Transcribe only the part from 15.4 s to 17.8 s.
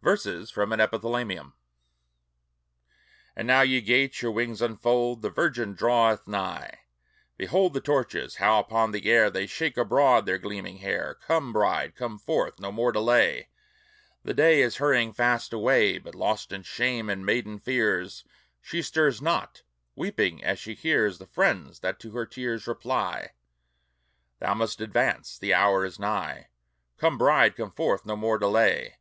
away! But lost in shame and maiden